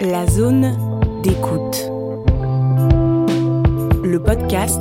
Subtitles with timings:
[0.00, 0.76] La zone
[1.22, 1.90] d'écoute.
[4.04, 4.78] Le podcast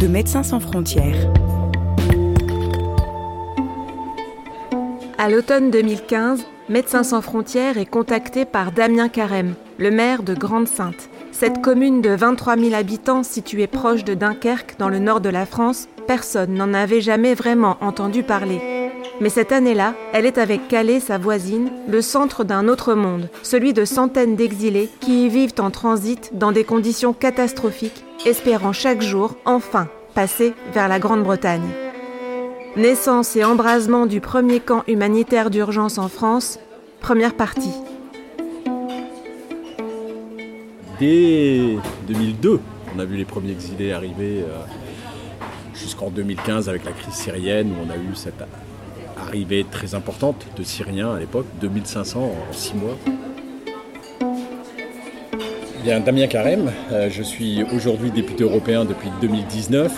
[0.00, 1.32] de Médecins sans frontières.
[5.18, 11.10] À l'automne 2015, Médecins sans frontières est contacté par Damien Carême, le maire de Grande-Sainte.
[11.30, 15.46] Cette commune de 23 000 habitants située proche de Dunkerque dans le nord de la
[15.46, 18.75] France, personne n'en avait jamais vraiment entendu parler.
[19.18, 23.72] Mais cette année-là, elle est avec Calais, sa voisine, le centre d'un autre monde, celui
[23.72, 29.36] de centaines d'exilés qui y vivent en transit dans des conditions catastrophiques, espérant chaque jour,
[29.46, 31.68] enfin, passer vers la Grande-Bretagne.
[32.76, 36.58] Naissance et embrasement du premier camp humanitaire d'urgence en France,
[37.00, 37.72] première partie.
[41.00, 42.60] Dès 2002,
[42.94, 44.60] on a vu les premiers exilés arriver euh,
[45.74, 48.42] jusqu'en 2015 avec la crise syrienne où on a eu cette
[49.16, 52.96] arrivée très importante de Syriens à l'époque, 2500 en 6 mois.
[55.82, 59.92] Bien, Damien Carême, euh, je suis aujourd'hui député européen depuis 2019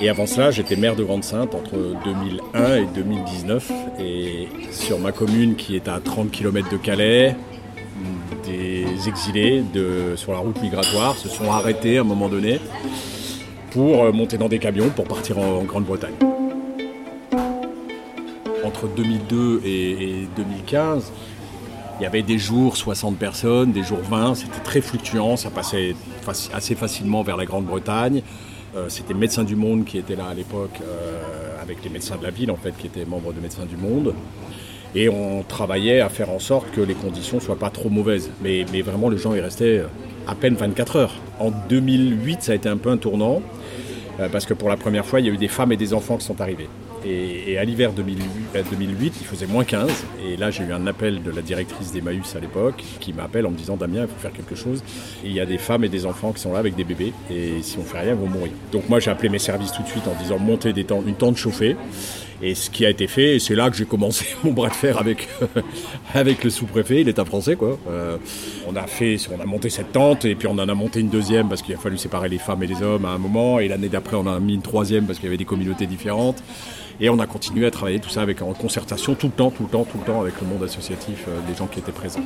[0.00, 5.54] et avant cela j'étais maire de Grande-Sainte entre 2001 et 2019 et sur ma commune
[5.54, 7.36] qui est à 30 km de Calais,
[8.44, 12.58] des exilés de, sur la route migratoire se sont arrêtés à un moment donné
[13.70, 16.14] pour euh, monter dans des camions pour partir en, en Grande-Bretagne
[18.64, 21.12] entre 2002 et, 2015,
[22.00, 25.94] il y avait des jours 60 personnes, des jours 20, c'était très fluctuant, ça passait
[26.52, 28.22] assez facilement vers la Grande-Bretagne.
[28.74, 32.22] Euh, c'était Médecins du Monde qui était là à l'époque, euh, avec les médecins de
[32.22, 34.14] la ville en fait, qui étaient membres de Médecins du Monde.
[34.94, 38.30] Et on travaillait à faire en sorte que les conditions ne soient pas trop mauvaises.
[38.42, 39.82] Mais, vraiment, les gens y restaient
[40.26, 41.14] à peine 24 heures.
[41.38, 43.42] En 2008, ça a été un peu un tournant,
[44.20, 45.94] euh, parce que pour la première fois, il y a eu des femmes et des
[45.94, 46.68] enfants qui sont arrivés.
[47.04, 48.24] Et, à l'hiver 2008,
[48.56, 48.62] euh,
[49.20, 49.90] il faisait moins 15.
[50.24, 53.50] Et là, j'ai eu un appel de la directrice d'Emmaüs à l'époque qui m'appelle en
[53.50, 54.82] me disant Damien, il faut faire quelque chose.
[55.24, 57.12] Et il y a des femmes et des enfants qui sont là avec des bébés.
[57.30, 58.52] Et si on fait rien, ils vont mourir.
[58.70, 61.36] Donc moi, j'ai appelé mes services tout de suite en disant montez des une tente
[61.36, 61.76] chauffée.
[62.44, 64.98] Et ce qui a été fait, c'est là que j'ai commencé mon bras de fer
[64.98, 65.28] avec,
[66.14, 67.54] avec le sous-préfet, l'État français.
[67.54, 67.78] Quoi.
[67.88, 68.16] Euh,
[68.66, 71.08] on, a fait, on a monté cette tente et puis on en a monté une
[71.08, 73.60] deuxième parce qu'il a fallu séparer les femmes et les hommes à un moment.
[73.60, 75.86] Et l'année d'après, on en a mis une troisième parce qu'il y avait des communautés
[75.86, 76.42] différentes.
[77.00, 79.62] Et on a continué à travailler tout ça avec, en concertation tout le temps, tout
[79.62, 82.24] le temps, tout le temps avec le monde associatif euh, des gens qui étaient présents.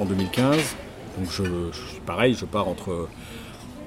[0.00, 0.56] En 2015,
[1.16, 1.44] donc je,
[2.04, 3.08] pareil, je pars entre,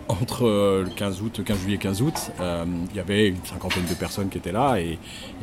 [0.08, 2.14] entre euh, le 15 août, 15 juillet 15 août.
[2.40, 4.98] Euh, il y avait une cinquantaine de personnes qui étaient là et,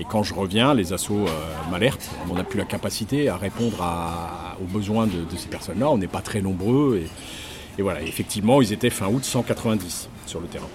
[0.08, 1.26] quand je reviens, les assos
[1.70, 2.10] m'alertent.
[2.30, 3.84] On n'a plus la capacité à répondre
[4.60, 5.90] aux besoins de, ces personnes-là.
[5.90, 7.02] On n'est pas très nombreux
[7.78, 8.02] et voilà.
[8.02, 10.68] effectivement, ils étaient fin août 190 sur le terrain.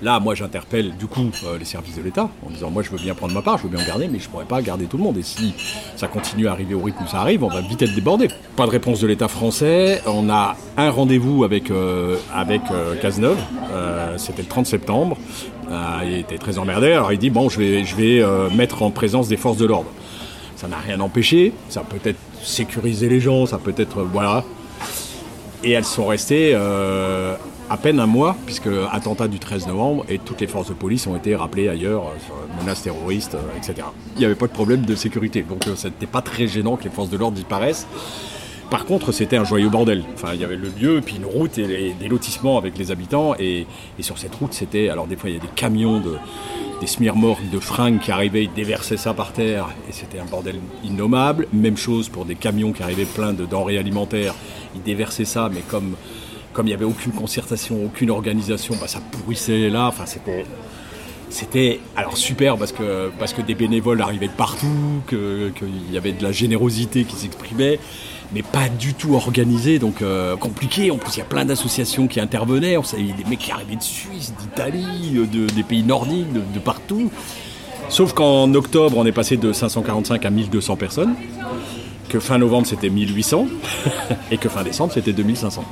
[0.00, 2.98] Là, moi, j'interpelle du coup euh, les services de l'État en disant moi, je veux
[2.98, 4.86] bien prendre ma part, je veux bien en garder, mais je ne pourrais pas garder
[4.86, 5.18] tout le monde.
[5.18, 5.54] Et si
[5.96, 8.28] ça continue à arriver au rythme où ça arrive, on va vite être débordé.
[8.54, 10.00] Pas de réponse de l'État français.
[10.06, 13.38] On a un rendez-vous avec euh, euh, Cazeneuve.
[14.16, 15.16] C'était le 30 septembre.
[16.04, 16.92] il était très emmerdé.
[16.92, 19.90] Alors il dit bon, je vais je vais mettre en présence des forces de l'ordre.
[20.54, 21.52] Ça n'a rien empêché.
[21.68, 23.46] Ça peut être sécuriser les gens.
[23.46, 24.44] Ça peut être voilà.
[25.64, 26.56] Et elles sont restées
[27.70, 31.06] à peine un mois, puisque attentat du 13 novembre et toutes les forces de police
[31.06, 33.86] ont été rappelées ailleurs, euh, menaces terroristes, euh, etc.
[34.16, 36.76] Il n'y avait pas de problème de sécurité, donc euh, ce n'était pas très gênant
[36.76, 37.86] que les forces de l'ordre disparaissent.
[38.70, 40.04] Par contre, c'était un joyeux bordel.
[40.14, 43.34] Enfin, il y avait le lieu, puis une route et, des lotissements avec les habitants.
[43.38, 43.66] Et,
[44.00, 44.90] sur cette route, c'était.
[44.90, 46.16] Alors, des fois, il y a des camions de,
[46.82, 49.68] des smirmorques de fringues qui arrivaient, ils déversaient ça par terre.
[49.88, 51.48] Et c'était un bordel innommable.
[51.54, 54.34] Même chose pour des camions qui arrivaient pleins de denrées alimentaires.
[54.74, 55.94] Ils déversaient ça, mais comme
[56.52, 59.86] comme il n'y avait aucune concertation, aucune organisation, bah, ça pourrissait là.
[59.86, 60.44] Enfin, c'était,
[61.30, 66.12] c'était alors super parce que, parce que des bénévoles arrivaient de partout, qu'il y avait
[66.12, 67.78] de la générosité qui s'exprimait,
[68.32, 70.90] mais pas du tout organisé, donc euh, compliqué.
[70.90, 72.76] En plus, il y a plein d'associations qui intervenaient.
[72.76, 76.58] On savait des mecs qui arrivaient de Suisse, d'Italie, de, des pays nordiques, de, de
[76.58, 77.10] partout.
[77.88, 81.14] Sauf qu'en octobre, on est passé de 545 à 1200 personnes,
[82.10, 83.46] que fin novembre c'était 1800,
[84.30, 85.64] et que fin décembre c'était 2500.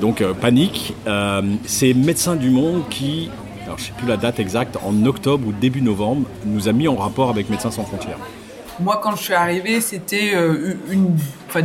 [0.00, 0.94] Donc euh, panique.
[1.06, 3.30] Euh, c'est Médecins du Monde qui,
[3.64, 6.72] alors je ne sais plus la date exacte, en octobre ou début novembre, nous a
[6.72, 8.18] mis en rapport avec Médecins sans frontières.
[8.80, 11.16] Moi, quand je suis arrivée, c'était euh, une,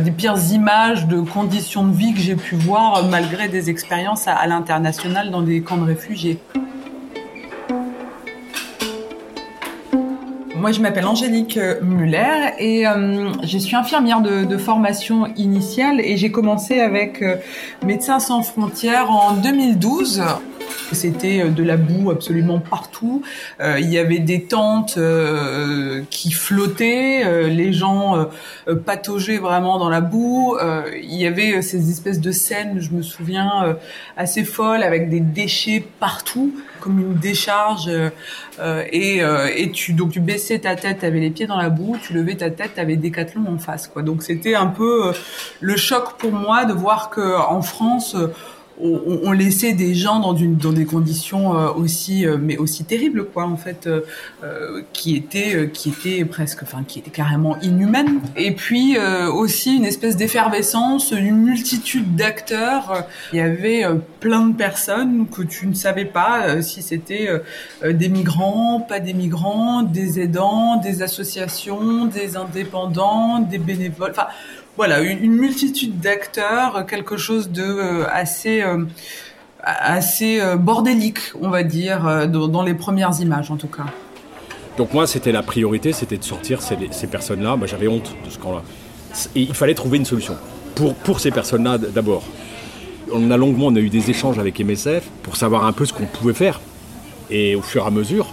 [0.02, 4.44] des pires images de conditions de vie que j'ai pu voir malgré des expériences à
[4.48, 6.40] l'international dans des camps de réfugiés.
[10.64, 16.16] Moi, je m'appelle Angélique euh, Muller et euh, je suis infirmière de, formation initiale et
[16.16, 17.36] j'ai commencé avec euh,
[17.84, 20.22] Médecins sans frontières en 2012.
[20.92, 23.22] C'était de la boue absolument partout.
[23.60, 24.98] il y avait des tentes
[26.10, 28.28] qui flottaient, les gens
[28.84, 30.56] pataugeaient vraiment dans la boue.
[31.02, 33.76] il y avait ces espèces de scènes, je me souviens,
[34.16, 36.52] assez folles avec des déchets partout
[36.84, 38.10] comme une décharge euh,
[38.60, 41.56] euh, et, euh, et tu donc tu baissais ta tête, tu avais les pieds dans
[41.56, 44.02] la boue, tu levais ta tête, tu avais Décathlon en face quoi.
[44.02, 45.12] Donc c'était un peu
[45.60, 48.14] le choc pour moi de voir que en France
[48.80, 52.84] on, on, laissait des gens dans, une, dans des conditions euh, aussi, euh, mais aussi
[52.84, 58.20] terribles, quoi, en fait, euh, qui étaient, qui étaient presque, enfin, qui étaient carrément inhumaines.
[58.36, 58.96] Et puis
[59.32, 63.06] aussi une espèce d'effervescence, une multitude d'acteurs.
[63.32, 63.84] Il y avait
[64.20, 67.28] plein de personnes que tu ne savais pas si c'était
[67.84, 74.10] des migrants, pas des migrants, des aidants, des associations, des indépendants, des bénévoles.
[74.10, 74.28] Enfin,
[74.76, 78.84] voilà, une, multitude d'acteurs, quelque chose de euh, assez euh,
[79.62, 83.84] assez euh, bordélique, on va dire, dans, les premières images en tout cas.
[84.76, 87.56] Donc moi, c'était la priorité, c'était de sortir ces, personnes-là.
[87.64, 88.62] J'avais honte de ce camp-là.
[89.36, 90.36] Et il fallait trouver une solution
[90.74, 92.24] pour, pour ces personnes-là d'abord.
[93.12, 95.92] On a longuement, on a eu des échanges avec MSF pour savoir un peu ce
[95.92, 96.60] qu'on pouvait faire.
[97.30, 98.26] Et au fur et à mesure,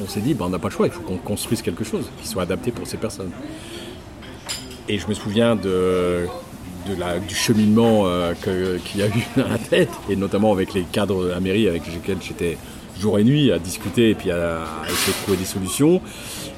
[0.00, 2.04] on s'est dit, ben, on n'a pas le choix, il faut qu'on construise quelque chose
[2.20, 3.30] qui soit adapté pour ces personnes.
[4.88, 6.26] Et je me souviens de,
[7.28, 11.24] du cheminement euh, qu'il y a eu dans la tête, et notamment avec les cadres
[11.24, 12.58] de la mairie avec lesquels j'étais
[12.98, 16.00] jour et nuit à discuter et puis à, essayer de trouver des solutions.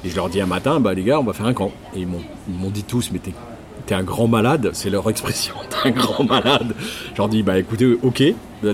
[0.03, 1.71] Et je leur dis un matin, bah les gars, on va faire un camp.
[1.95, 5.91] Et ils m'ont dit tous, mais t'es un grand malade, c'est leur expression, t'es un
[5.91, 6.73] grand malade.
[7.13, 8.23] Je leur dis, bah écoutez, ok,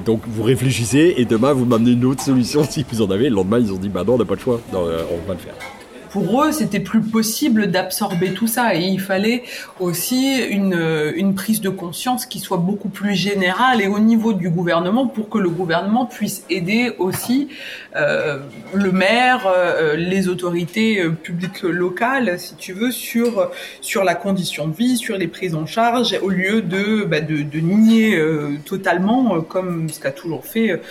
[0.06, 3.30] donc vous réfléchissez et demain vous m'amenez une autre solution si vous en avez.
[3.30, 5.34] Le lendemain, ils ont dit, bah non, on n'a pas le choix, euh, on va
[5.34, 5.56] le faire
[6.12, 8.76] pour eux, c'était plus possible d'absorber tout ça.
[8.76, 9.44] Et il fallait
[9.80, 14.50] aussi une, une prise de conscience qui soit beaucoup plus générale et au niveau du
[14.50, 17.48] gouvernement pour que le gouvernement puisse aider aussi
[17.96, 18.40] euh,
[18.74, 23.50] le maire, euh, les autorités euh, publiques locales, si tu veux, sur
[23.82, 27.42] sur la condition de vie, sur les prises en charge, au lieu de bah, de,
[27.42, 30.82] de, nier euh, totalement, comme ce qu'a toujours fait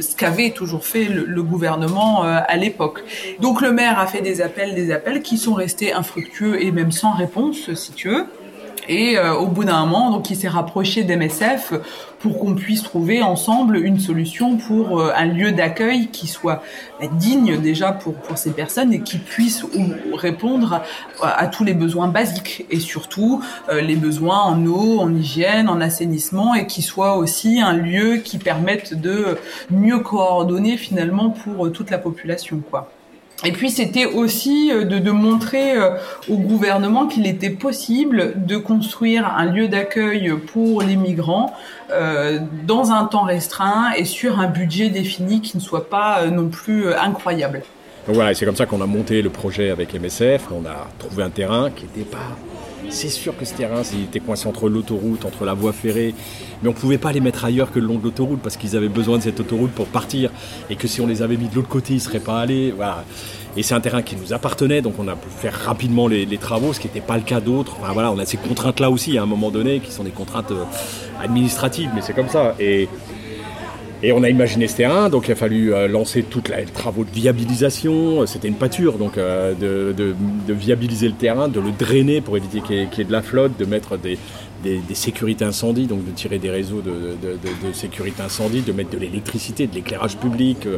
[0.00, 3.04] ce qu'avait toujours fait le, gouvernement euh, à l'époque.
[3.40, 6.92] Donc le maire a fait des appels, des appels qui sont restés infructueux et même
[6.92, 8.26] sans réponse, si tu veux.
[8.88, 11.72] Et euh, au bout d'un moment, donc il s'est rapproché d'MSF
[12.18, 16.62] pour qu'on puisse trouver ensemble une solution pour euh, un lieu d'accueil qui soit
[17.00, 19.64] bah, digne déjà pour pour ces personnes et qui puisse
[20.12, 20.82] répondre
[21.22, 25.80] à, tous les besoins basiques et surtout euh, les besoins en eau, en hygiène, en
[25.80, 29.38] assainissement et qui soit aussi un lieu qui permette de
[29.70, 32.90] mieux coordonner finalement pour toute la population quoi.
[33.44, 35.90] Et puis c'était aussi euh, de, montrer euh,
[36.28, 41.52] au gouvernement qu'il était possible de construire un lieu d'accueil pour les migrants
[41.90, 46.48] euh, dans un temps restreint et sur un budget défini qui ne soit pas non
[46.48, 47.62] plus incroyable.
[48.06, 50.48] Donc voilà, c'est comme ça qu'on a monté le projet avec MSF.
[50.50, 52.36] On a trouvé un terrain qui n'était pas
[52.90, 56.14] c'est sûr que ce terrain, était coincé entre l'autoroute, entre la voie ferrée,
[56.62, 58.76] mais on ne pouvait pas les mettre ailleurs que le long de l'autoroute parce qu'ils
[58.76, 60.30] avaient besoin de cette autoroute pour partir
[60.70, 62.74] et que si on les avait mis de l'autre côté, ils ne seraient pas allés.
[63.56, 66.72] Et c'est un terrain qui nous appartenait, donc on a pu faire rapidement les, travaux,
[66.72, 67.76] ce qui n'était pas le cas d'autres.
[67.92, 70.64] Voilà, on a ces contraintes-là aussi à un moment donné, qui sont des contraintes euh,
[71.22, 72.54] administratives, mais c'est comme ça.
[74.04, 77.04] Et on a imaginé ce terrain, donc il a fallu euh, lancer tous les travaux
[77.04, 78.26] de viabilisation.
[78.26, 80.14] C'était une pâture, donc euh, de,
[80.52, 83.64] viabiliser le terrain, de le drainer pour éviter qu'il y, ait de la flotte, de
[83.64, 84.18] mettre des,
[84.92, 89.74] sécurités incendie, donc de tirer des réseaux de, sécurité incendie, de mettre de l'électricité, de
[89.74, 90.66] l'éclairage public.
[90.66, 90.76] Euh.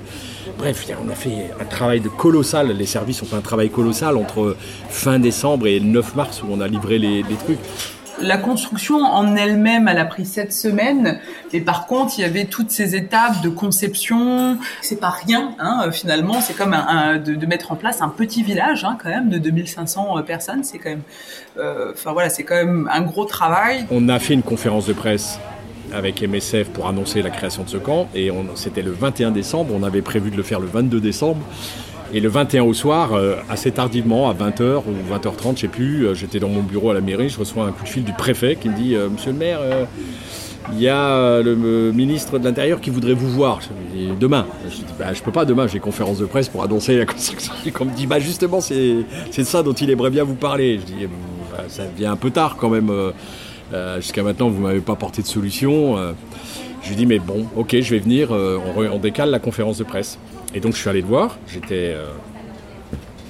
[0.57, 2.77] bref, on a fait un travail de colossal.
[2.77, 4.57] Les services ont fait un travail colossal entre
[4.89, 7.59] fin décembre et le 9 mars où on a livré les trucs.
[8.21, 11.21] La construction en elle-même, elle a pris sept semaines,
[11.53, 14.59] mais par contre, il y avait toutes ces étapes de conception.
[14.81, 16.41] C'est pas rien, hein, finalement.
[16.41, 16.75] C'est comme
[17.25, 20.65] de, mettre en place un petit village, hein, quand même, de 2500 euh, personnes.
[20.65, 21.03] C'est quand même,
[21.59, 23.87] euh, enfin voilà, c'est quand même un gros travail.
[23.91, 25.39] On a fait une conférence de presse
[25.93, 29.73] avec MSF pour annoncer la création de ce camp, et c'était le 21 décembre.
[29.75, 31.43] On avait prévu de le faire le 22 décembre.
[32.13, 36.07] Et le 21 au soir, euh, assez tardivement, à 20h ou 20h30, je sais plus,
[36.07, 38.13] euh, j'étais dans mon bureau à la mairie, je reçois un coup de fil du
[38.13, 39.61] préfet qui me dit euh, Monsieur le maire,
[40.73, 43.61] il y a le ministre de l'Intérieur qui voudrait vous voir.
[44.21, 44.47] Demain.
[44.69, 47.53] Je dis bah, je peux pas demain, j'ai conférence de presse pour annoncer la construction.
[47.65, 50.81] Et on me dit bah justement c'est ça dont il aimerait bien vous parler.
[50.81, 51.07] Je dis
[51.53, 52.93] bah, ça vient un peu tard quand même.
[53.99, 55.97] Jusqu'à maintenant vous m'avez pas porté de solution.
[56.83, 58.31] je lui dis mais bon ok je vais venir.
[58.33, 60.19] on décale la conférence de presse.
[60.55, 62.07] Et donc je suis allé le voir, j'étais euh,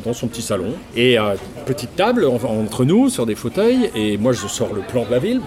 [0.07, 0.73] dans son petit salon.
[0.95, 1.19] Et
[1.67, 3.91] petite table entre nous sur des fauteuils.
[3.95, 5.41] Et moi, je sors le plan de la ville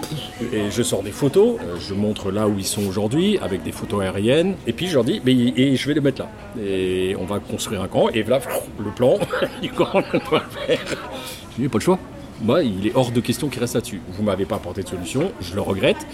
[0.52, 1.58] et je sors des photos.
[1.60, 4.54] Euh, je montre là où ils sont aujourd'hui avec des photos aériennes.
[4.66, 6.28] Et puis je leur dis, mais et je vais les mettre là.
[6.62, 8.08] Et on va construire un camp.
[8.10, 8.42] Et voilà,
[8.78, 9.18] le plan,
[9.62, 10.78] il commence à faire.
[11.56, 11.98] Je dis, pas le choix.
[12.42, 14.00] Moi, il est hors de question qu'il reste là-dessus.
[14.10, 16.06] Vous m'avez pas apporté de solution, je le regrette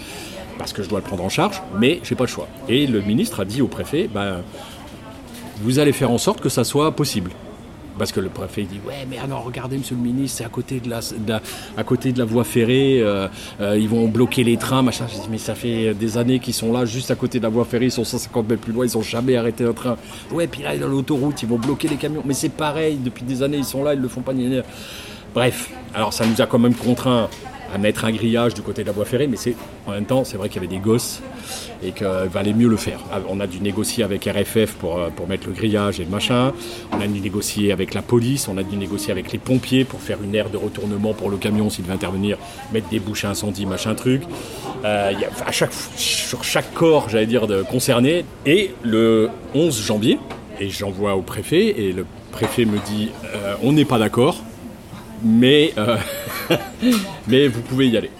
[0.57, 2.47] parce que je dois le prendre en charge, mais j'ai pas le choix.
[2.67, 4.41] Et le ministre a dit au préfet, ben,
[5.61, 7.31] vous allez faire en sorte que ça soit possible.
[7.97, 10.79] Parce que le préfet dit ouais mais alors regardez monsieur le ministre c'est à côté
[10.79, 13.27] de la, voie ferrée euh,
[13.59, 15.07] euh, ils vont bloquer les trains machin.
[15.09, 17.49] Je dis mais ça fait des années qu'ils sont là juste à côté de la
[17.49, 19.97] voie ferrée ils sont 150 mètres plus loin ils ont jamais arrêté un train.
[20.31, 22.21] Ouais puis là dans l'autoroute ils vont bloquer les camions.
[22.23, 24.33] Mais c'est pareil depuis des années ils sont là ils le font pas
[25.33, 27.29] bref alors ça nous a quand même contraint
[27.73, 29.37] à mettre un grillage du côté de la voie ferrée, mais
[29.85, 31.21] en même temps, c'est vrai qu'il y avait des gosses
[31.83, 32.99] et qu'il valait mieux le faire.
[33.11, 36.09] Ah, on a dû négocier avec RFF pour, euh, pour mettre le grillage et le
[36.09, 36.53] machin.
[36.91, 40.01] On a dû négocier avec la police, on a dû négocier avec les pompiers pour
[40.01, 42.37] faire une aire de retournement pour le camion s'il devait intervenir,
[42.73, 44.23] mettre des bouches à incendie, machin truc.
[44.85, 48.25] Euh, y a, à chaque, sur chaque corps, j'allais dire, de, concerné.
[48.45, 50.19] Et le 11 janvier,
[50.59, 54.43] et j'envoie au préfet, et le préfet me dit euh, on n'est pas d'accord,
[55.23, 55.97] mais, euh,
[57.27, 58.11] mais vous pouvez y aller.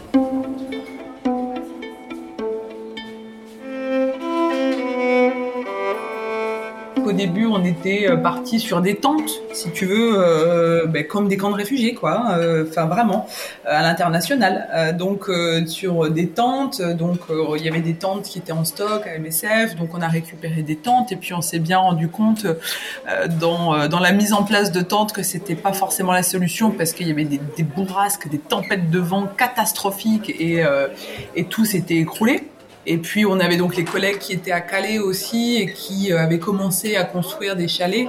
[7.58, 11.50] On était euh, parti sur des tentes, si tu veux, euh, ben, comme des camps
[11.50, 12.38] de réfugiés, quoi.
[12.38, 13.28] Euh, enfin, vraiment,
[13.66, 14.96] à l'international.
[14.98, 15.30] donc,
[15.68, 17.20] sur des tentes, donc
[17.58, 20.62] il y avait des tentes qui étaient en stock à MSF, donc on a récupéré
[20.62, 22.46] des tentes et puis on s'est bien rendu compte
[23.40, 26.94] dans, dans la mise en place de tentes que c'était pas forcément la solution parce
[26.94, 30.64] qu'il y avait des, des, bourrasques, des tempêtes de vent catastrophiques et,
[31.36, 32.44] et tout s'était écroulé.
[32.90, 36.20] Et puis on avait donc les collègues qui étaient à Calais aussi et qui euh,
[36.20, 38.08] avaient commencé à construire des chalets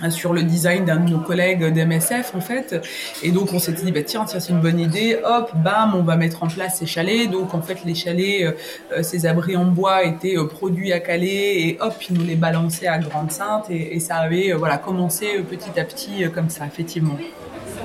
[0.00, 2.82] hein, sur le design d'un de nos collègues d'MSF en fait.
[3.22, 5.18] Et donc on s'était dit bah tiens tiens c'est une bonne idée.
[5.22, 7.30] Hop bam on va mettre en place ces chalets.
[7.30, 8.52] Donc en fait les chalets euh,
[8.96, 12.88] euh, ces abris en bois étaient produits à Calais et hop ils nous les balançaient
[12.88, 17.18] à Grande Sainte et, ça avait voilà commencé petit à petit comme ça effectivement.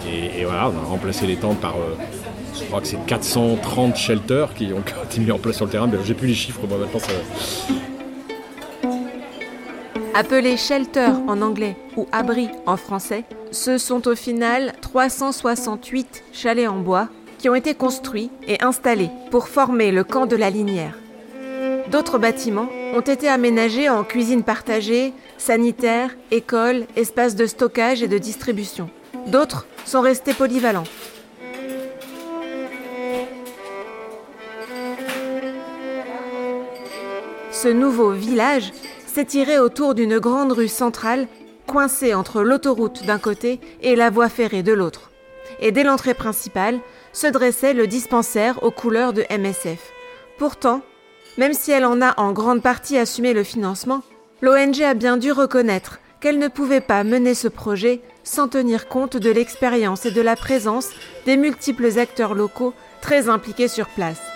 [0.07, 1.75] Et, voilà on a remplacé les tentes par
[2.55, 5.87] je crois que c'est 430 shelters qui ont été mis en place sur le terrain.
[5.87, 7.11] Mais j'ai plus les chiffres, moi maintenant ça.
[10.13, 16.79] Appelés shelters en anglais ou abris en français, ce sont au final 368 chalets en
[16.79, 20.95] bois qui ont été construits et installés pour former le camp de la Linière.
[21.89, 28.17] D'autres bâtiments ont été aménagés en cuisine partagée, sanitaire, école, espace de stockage et de
[28.17, 28.89] distribution.
[29.27, 30.83] D'autres sont restés polyvalents,
[37.61, 38.71] Ce nouveau village
[39.05, 41.27] s'étirait autour d'une grande rue centrale,
[41.67, 45.11] coincée entre l'autoroute d'un côté et la voie ferrée de l'autre.
[45.59, 46.79] Et dès l'entrée principale
[47.13, 49.91] se dressait le dispensaire aux couleurs de MSF.
[50.39, 50.81] Pourtant,
[51.37, 54.01] même si elle en a en grande partie assumé le financement,
[54.41, 59.17] l'ONG a bien dû reconnaître qu'elle ne pouvait pas mener ce projet sans tenir compte
[59.17, 60.89] de l'expérience et de la présence
[61.27, 64.30] des multiples acteurs locaux très impliqués sur place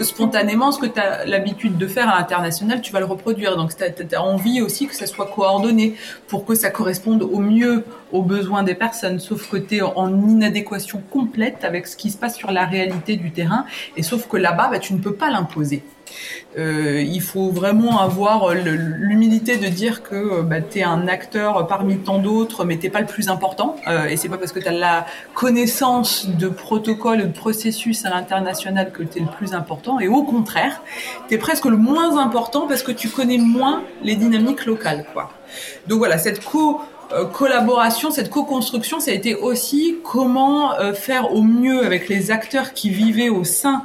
[0.00, 3.56] spontanément, ce que tu as l'habitude de faire à l'international, tu vas le reproduire.
[3.56, 5.94] Donc, tu as, envie aussi que ça soit coordonné
[6.26, 9.18] pour que ça corresponde au mieux aux besoins des personnes.
[9.18, 13.16] Sauf que tu es en inadéquation complète avec ce qui se passe sur la réalité
[13.16, 13.64] du terrain.
[13.96, 15.82] Et sauf que là-bas, bah, tu ne peux pas l'imposer.
[16.56, 21.66] Euh, il faut vraiment avoir l'humilité de dire que euh, bah, tu es un acteur
[21.66, 23.76] parmi tant d'autres, mais t'es pas le plus important.
[23.86, 28.10] Euh, et c'est pas parce que tu as la connaissance de protocoles, de processus à
[28.10, 30.00] l'international que tu es le plus important.
[30.00, 30.82] Et au contraire,
[31.28, 35.04] tu es presque le moins important parce que tu connais moins les dynamiques locales.
[35.86, 36.80] Donc voilà, cette co
[37.32, 42.90] collaboration, cette co-construction, ça a été aussi comment faire au mieux avec les acteurs qui
[42.90, 43.82] vivaient au sein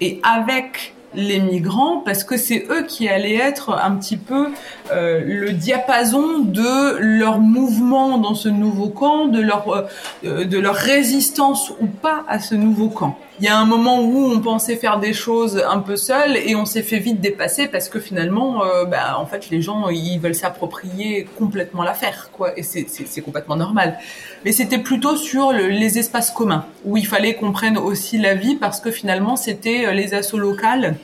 [0.00, 4.48] et avec les migrants parce que c'est eux qui allaient être un petit peu
[4.92, 9.88] euh, le diapason de leur mouvement dans ce nouveau camp, de leur
[10.24, 13.18] euh, de leur résistance ou pas à ce nouveau camp.
[13.38, 16.56] Il y a un moment où on pensait faire des choses un peu seul et
[16.56, 20.18] on s'est fait vite dépasser parce que finalement, euh, bah, en fait, les gens ils
[20.18, 22.58] veulent s'approprier complètement l'affaire, quoi.
[22.58, 23.98] Et c'est complètement normal.
[24.44, 28.54] Mais c'était plutôt sur les espaces communs où il fallait qu'on prenne aussi la vie
[28.54, 30.96] parce que finalement, c'était les assauts locales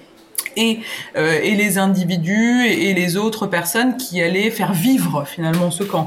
[0.56, 0.80] et,
[1.16, 6.06] euh, et les individus et les autres personnes qui allaient faire vivre finalement ce camp.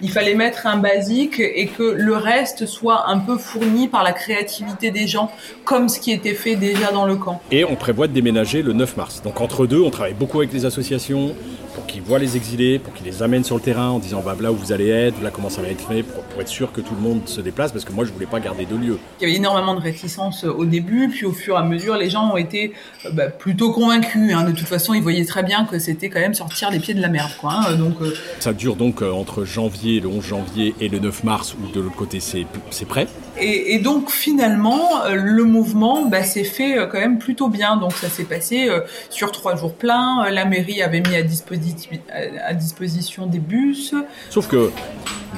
[0.00, 4.12] Il fallait mettre un basique et que le reste soit un peu fourni par la
[4.12, 5.30] créativité des gens,
[5.64, 7.40] comme ce qui était fait déjà dans le camp.
[7.50, 9.22] Et on prévoit de déménager le 9 mars.
[9.22, 11.34] Donc entre deux, on travaille beaucoup avec les associations,
[11.74, 14.36] pour qu'ils voient les exilés, pour qu'ils les amènent sur le terrain en disant bah,
[14.40, 16.72] là où vous allez être, là comment ça va être fait, pour, pour, être sûr
[16.72, 18.98] que tout le monde se déplace, parce que moi je voulais pas garder de lieu.
[19.20, 22.10] Il y avait énormément de réticence au début, puis au fur et à mesure, les
[22.10, 22.72] gens ont été
[23.12, 24.34] bah, plutôt convaincus.
[24.34, 24.44] Hein.
[24.44, 27.00] De toute façon, ils voyaient très bien que c'était quand même sortir les pieds de
[27.00, 27.30] la merde.
[27.40, 27.74] Quoi, hein.
[27.74, 28.14] donc, euh...
[28.40, 31.80] Ça dure donc euh, entre janvier, le 11 janvier et le 9 mars, où de
[31.80, 32.46] l'autre côté c'est
[32.86, 33.06] prêt.
[33.40, 37.76] Et, et, donc finalement, euh, le mouvement bah, s'est fait euh, quand même plutôt bien.
[37.76, 40.28] Donc ça s'est passé euh, sur trois jours pleins.
[40.30, 41.90] La mairie avait mis à, disposition,
[42.44, 43.94] à disposition des bus.
[44.28, 44.70] Sauf que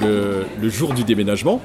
[0.01, 1.61] le, le jour du déménagement,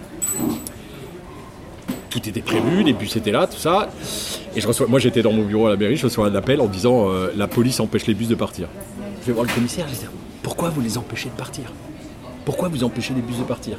[2.11, 3.89] tout était prévu, les bus étaient là, tout ça.
[4.55, 6.61] Et je reçois, moi j'étais dans mon bureau à la mairie, je reçois un appel
[6.61, 8.69] en disant euh, la police empêche les bus de partir.
[9.23, 10.07] Je vais voir le commissaire, je dis
[10.43, 11.73] pourquoi vous les empêchez de partir?
[12.45, 13.77] Pourquoi vous empêchez les bus de partir?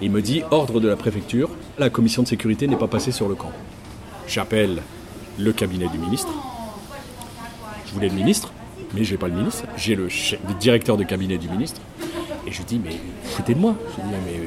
[0.00, 3.28] Il me dit ordre de la préfecture, la commission de sécurité n'est pas passée sur
[3.28, 3.50] le camp.
[4.28, 4.82] J'appelle
[5.38, 6.32] le cabinet du ministre.
[7.86, 8.52] Je voulais le ministre,
[8.94, 9.64] mais j'ai pas le ministre.
[9.76, 10.08] J'ai le,
[10.60, 11.80] directeur de cabinet du ministre.
[12.46, 13.74] Et je lui dis mais foutez de moi.
[13.90, 14.40] Je lui dis mais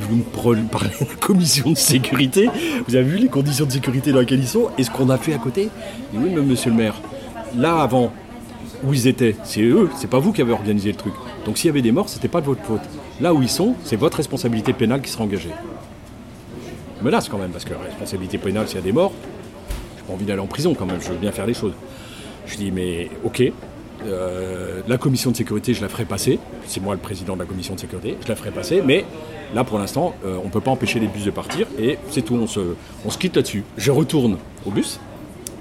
[0.00, 0.22] vous me
[0.70, 2.48] parlez de la commission de sécurité.
[2.88, 5.18] Vous avez vu les conditions de sécurité dans lesquelles ils sont et ce qu'on a
[5.18, 5.68] fait à côté?
[6.12, 7.00] Oui, mais monsieur le maire,
[7.56, 8.12] là avant,
[8.82, 11.14] où ils étaient, c'est eux, c'est pas vous qui avez organisé le truc.
[11.44, 12.80] Donc s'il y avait des morts, c'était pas de votre faute.
[13.20, 15.50] Là où ils sont, c'est votre responsabilité pénale qui sera engagée.
[17.02, 19.12] Menace quand même, parce que responsabilité pénale, s'il y a des morts,
[19.96, 21.74] j'ai pas envie d'aller en prison quand même, je veux bien faire les choses.
[22.46, 23.42] Je dis, mais ok,
[24.06, 26.38] euh, la commission de sécurité, je la ferai passer.
[26.66, 29.04] C'est moi le président de la commission de sécurité, je la ferai passer, mais
[29.54, 32.22] Là, pour l'instant, euh, on ne peut pas empêcher les bus de partir et c'est
[32.22, 32.60] tout, on se,
[33.04, 33.62] on se quitte là-dessus.
[33.76, 34.98] Je retourne au bus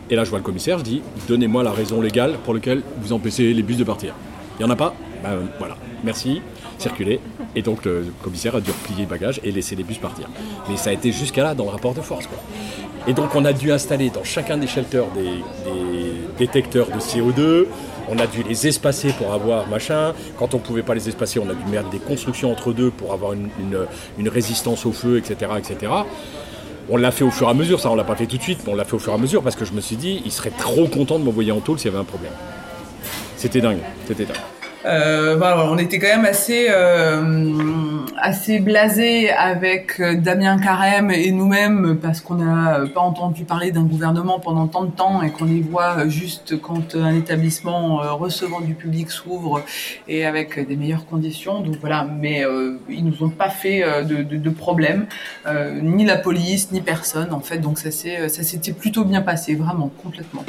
[0.10, 3.14] et là, je vois le commissaire, je dis Donnez-moi la raison légale pour laquelle vous
[3.14, 4.16] empêchez les bus de partir.
[4.58, 6.42] Il n'y en a pas Ben voilà, merci,
[6.78, 7.20] circulez.
[7.56, 10.28] Et donc, le commissaire a dû replier le bagage et laisser les bus partir.
[10.70, 12.28] Mais ça a été jusqu'à là dans le rapport de force.
[13.08, 15.30] Et donc, on a dû installer dans chacun des shelters des,
[16.38, 17.68] détecteurs de CO2
[18.10, 20.14] on a dû les espacer pour avoir machin.
[20.38, 22.92] Quand on ne pouvait pas les espacer, on a dû mettre des constructions entre deux
[22.92, 25.52] pour avoir une résistance au feu, etc.
[25.58, 25.90] etc.
[26.90, 28.42] On l'a fait au fur et à mesure, ça on l'a pas fait tout de
[28.42, 29.96] suite, mais on l'a fait au fur et à mesure parce que je me suis
[29.96, 32.34] dit, il serait trop content de m'envoyer en tôle s'il y avait un problème.
[33.38, 34.63] C'était dingue, c'était dingue.
[34.86, 41.32] Euh, voilà, on était quand même assez euh, assez blasé avec euh, Damien Carême et
[41.32, 45.46] nous-mêmes parce qu'on n'a pas entendu parler d'un gouvernement pendant tant de temps et qu'on
[45.46, 49.64] les voit juste quand un établissement recevant du public s'ouvre
[50.10, 51.62] et avec des meilleures conditions.
[51.62, 55.06] Donc voilà, mais euh, ils nous ont pas fait de, de, de problème,
[55.48, 57.60] euh, ni la police, ni personne en fait.
[57.60, 60.44] Donc ça s'est ça s'était plutôt bien passé, vraiment complètement.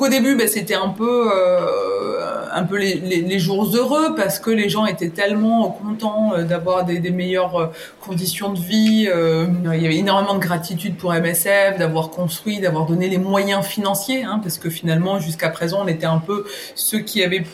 [0.00, 1.89] Au début, bah, c'était un peu, euh,
[2.52, 7.10] un peu les, les, jours heureux parce que les gens étaient tellement contents d'avoir des,
[7.10, 9.08] meilleures conditions de vie.
[9.12, 13.64] Euh, il y avait énormément de gratitude pour MSF, d'avoir construit, d'avoir donné les moyens
[13.64, 17.44] financiers, hein, parce que finalement, jusqu'à présent, on était un peu ceux qui avaient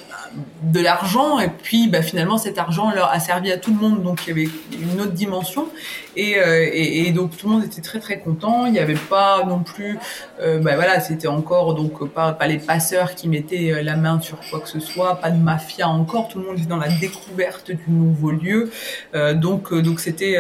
[0.62, 4.02] de l'argent et puis bah, finalement cet argent leur a servi à tout le monde
[4.02, 5.68] donc il y avait une autre dimension
[6.14, 9.44] et, euh, et, donc tout le monde était très très content il n'y avait pas
[9.46, 9.98] non plus
[10.40, 14.38] euh, bah, voilà c'était encore donc pas, pas les passeurs qui mettaient la main sur
[14.50, 14.85] quoi que ce soit
[15.20, 18.70] pas de mafia encore tout le monde était dans la découverte du nouveau lieu
[19.14, 20.36] euh, donc donc c'était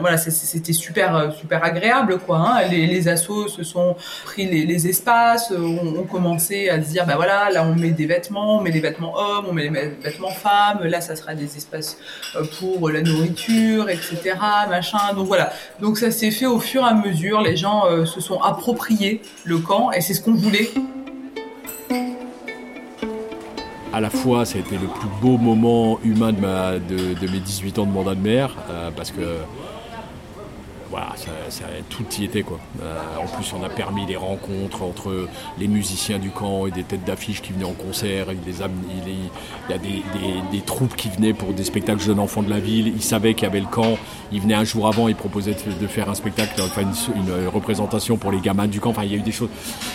[0.00, 2.68] voilà c'était super super agréable quoi hein.
[2.70, 7.16] les, les assos se sont pris les, espaces ont, ont commencé à se dire bah
[7.16, 10.30] voilà là on met des vêtements on met des vêtements hommes on met les vêtements
[10.30, 11.98] femmes, là ça sera des espaces
[12.58, 14.36] pour la nourriture, etc.
[14.68, 15.14] Machin.
[15.14, 15.52] Donc voilà.
[15.80, 17.40] Donc ça s'est fait au fur et à mesure.
[17.40, 20.70] Les gens euh, se sont appropriés le camp et c'est ce qu'on voulait.
[24.00, 27.38] À la fois, ça a été le plus beau moment humain de, ma, de, mes
[27.38, 29.20] 18 ans de mandat de maire, euh, parce que
[30.90, 32.58] voilà, ça, tout y était quoi.
[32.82, 36.82] Euh, en plus, on a permis des rencontres entre les musiciens du camp et des
[36.82, 38.26] têtes d'affiche qui venaient en concert.
[38.32, 42.58] Il, les y a des, troupes qui venaient pour des spectacles jeunes enfants de la
[42.58, 42.88] ville.
[42.88, 43.98] Ils savaient qu'il y avait le camp.
[44.32, 48.32] Ils venaient un jour avant, ils proposaient de, faire un spectacle, enfin une, représentation pour
[48.32, 48.90] les gamins du camp.
[48.90, 49.48] Enfin, il y a eu des choses.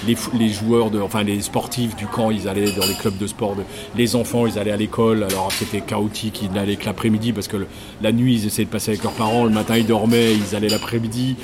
[0.08, 3.56] Les, les, joueurs, enfin les sportifs du camp, ils allaient dans les clubs de sport.
[3.98, 5.24] Les enfants, ils allaient à l'école.
[5.24, 6.42] Alors c'était chaotique.
[6.42, 7.68] Ils n'allaient que l'après-midi parce que
[8.02, 9.44] la nuit, ils essayaient de passer avec leurs parents.
[9.44, 10.34] Le matin, ils dormaient.
[10.34, 11.36] Ils allaient l'après-midi.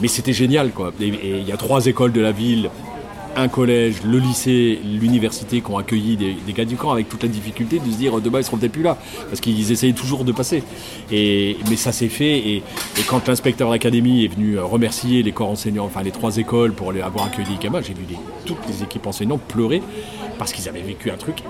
[0.00, 0.92] Mais c'était génial, quoi.
[1.00, 2.70] Et il y a trois écoles de la ville,
[3.36, 7.28] un collège, le lycée, l'université qui ont accueilli des, gars du camp avec toute la
[7.28, 10.32] difficulté de se dire demain ils seront peut-être plus là parce qu'ils essayaient toujours de
[10.32, 10.64] passer.
[11.10, 12.62] Mais ça s'est fait et,
[13.08, 17.00] quand l'inspecteur d'académie est venu remercier les corps enseignants, enfin les trois écoles pour les
[17.00, 18.04] avoir accueilli les j'ai vu
[18.46, 19.80] toutes les équipes enseignantes pleurer
[20.38, 21.42] parce qu'ils avaient vécu un truc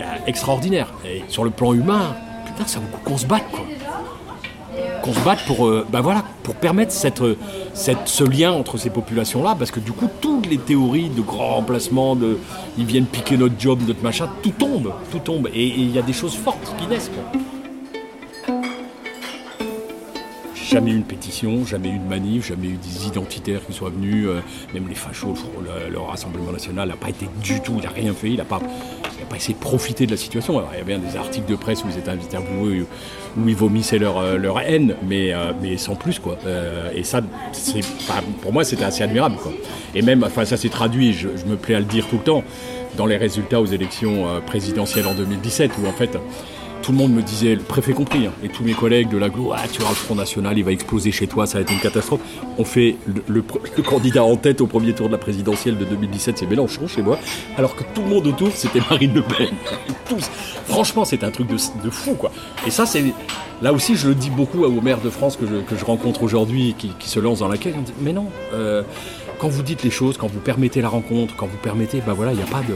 [0.00, 0.92] euh, extraordinaire.
[1.04, 2.16] Et sur le plan humain,
[2.46, 3.64] putain, ça vaut qu'on se batte quoi.
[5.02, 7.22] Qu'on se batte pour, euh, bah voilà, pour permettre cette,
[7.74, 11.56] cette, ce lien entre ces populations-là, parce que du coup, toutes les théories de grand
[11.56, 12.38] remplacement, de
[12.78, 15.48] ils viennent piquer notre job, notre machin, tout tombe, tout tombe.
[15.54, 17.10] Et il y a des choses fortes qui naissent.
[17.10, 17.40] Quoi.
[20.76, 24.26] jamais eu une pétition, jamais eu de manif, jamais eu des identitaires qui soient venus,
[24.28, 24.40] euh,
[24.74, 25.34] même les fachos,
[25.90, 28.60] le, Rassemblement national n'a pas été du tout, il n'a rien fait, il n'a pas,
[29.26, 30.62] pas essayé de profiter de la situation.
[30.72, 32.86] il y avait des articles de presse où ils étaient invités à vous,
[33.36, 36.18] où ils vomissaient leur, euh, leur haine, mais, euh, mais sans plus.
[36.18, 36.38] Quoi.
[36.94, 37.20] et ça,
[38.42, 39.36] pour moi, c'était assez admirable.
[39.42, 39.52] Quoi.
[39.94, 42.22] Et même, enfin, ça s'est traduit, je, je, me plais à le dire tout le
[42.22, 42.44] temps,
[42.96, 46.18] dans les résultats aux élections présidentielles en 2017, où en fait,
[46.86, 49.50] tout le monde me disait, le préfet compris, hein, et tous mes collègues de l'aglo,
[49.52, 51.80] ah, tu vois, le Front National, il va exploser chez toi, ça va être une
[51.80, 52.20] catastrophe.
[52.58, 52.94] On fait
[53.26, 53.42] le,
[53.82, 57.18] candidat en tête au premier tour de la présidentielle de 2017, c'est Mélenchon chez moi,
[57.56, 59.48] alors que tout le monde autour, c'était Marine Le Pen.
[60.08, 60.30] Tous.
[60.68, 62.30] Franchement, c'est un truc de, fou, quoi.
[62.64, 63.02] Et ça, c'est.
[63.62, 66.92] Là aussi, je le dis beaucoup aux maires de France que je, rencontre aujourd'hui, qui,
[67.00, 67.74] se lancent dans la quête.
[68.00, 68.82] Mais non, euh,
[69.38, 72.32] quand vous dites les choses, quand vous permettez la rencontre, quand vous permettez, ben voilà,
[72.32, 72.74] il n'y a pas de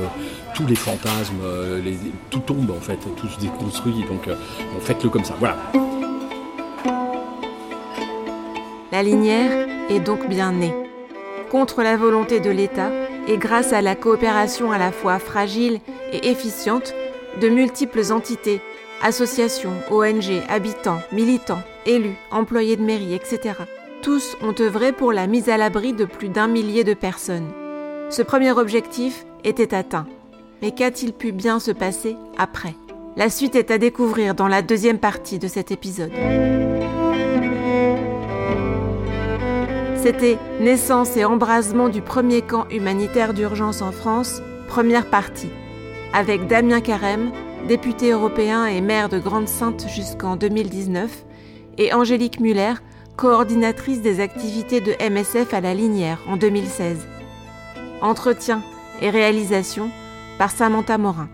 [0.55, 1.81] tous les fantasmes, euh,
[2.31, 4.05] tout tombe en fait, tout se déconstruit.
[4.09, 4.37] Donc euh,
[4.81, 5.35] faites-le comme ça.
[5.38, 5.57] Voilà.
[8.92, 10.75] La Linière est donc bien née.
[11.51, 12.90] Contre la volonté de l'État
[13.27, 15.81] et grâce à la coopération à la fois fragile
[16.12, 16.94] et efficiente
[17.40, 18.61] de multiples entités,
[19.03, 23.55] associations, ONG, habitants, militants, élus, employés de mairie, etc.
[24.03, 27.51] Tous ont œuvré pour la mise à l'abri de plus d'un millier de personnes.
[28.09, 30.07] Ce premier objectif était atteint.
[30.63, 32.75] Mais qu'a-t-il pu bien se passer après?
[33.17, 36.13] La suite est à découvrir dans la deuxième partie de cet épisode.
[39.97, 45.51] C'était Naissance et embrasement du premier camp humanitaire d'urgence en France, première partie,
[46.15, 47.33] avec Damien Carême,
[47.69, 51.27] député européen et maire de Grande-Sainte jusqu'en 2019,
[51.77, 52.75] et Angélique Muller,
[53.20, 57.06] coordinatrice des activités de MSF à la Linière en 2016.
[58.00, 58.62] Entretien
[59.02, 59.90] et réalisation
[60.38, 61.28] par Samantha Morin.